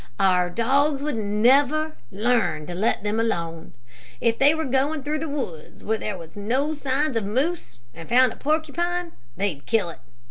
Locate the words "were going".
4.55-5.03